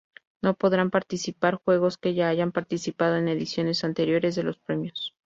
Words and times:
No 0.41 0.55
podrán 0.55 0.89
participar 0.89 1.61
juegos 1.63 1.99
que 1.99 2.15
ya 2.15 2.27
hayan 2.29 2.51
participado 2.51 3.17
en 3.17 3.27
ediciones 3.27 3.83
anteriores 3.83 4.33
de 4.33 4.41
los 4.41 4.57
premios. 4.57 5.13